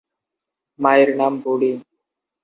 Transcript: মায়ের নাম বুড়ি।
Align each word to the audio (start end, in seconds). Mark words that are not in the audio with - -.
মায়ের 0.79 1.09
নাম 1.15 1.33
বুড়ি। 1.43 1.71